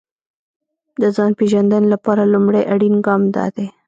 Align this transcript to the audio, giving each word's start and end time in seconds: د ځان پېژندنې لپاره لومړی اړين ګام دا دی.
د 1.01 1.03
ځان 1.15 1.31
پېژندنې 1.39 1.87
لپاره 1.93 2.31
لومړی 2.33 2.61
اړين 2.73 2.95
ګام 3.05 3.21
دا 3.35 3.45
دی. 3.55 3.67